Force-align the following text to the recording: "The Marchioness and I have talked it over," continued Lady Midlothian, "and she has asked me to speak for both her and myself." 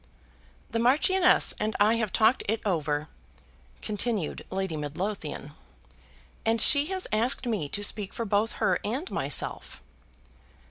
"The 0.71 0.79
Marchioness 0.79 1.53
and 1.59 1.75
I 1.79 1.97
have 1.97 2.11
talked 2.11 2.41
it 2.49 2.59
over," 2.65 3.07
continued 3.83 4.43
Lady 4.49 4.75
Midlothian, 4.75 5.51
"and 6.43 6.59
she 6.59 6.87
has 6.87 7.05
asked 7.11 7.45
me 7.45 7.69
to 7.69 7.83
speak 7.83 8.11
for 8.11 8.25
both 8.25 8.53
her 8.53 8.79
and 8.83 9.11
myself." 9.11 9.79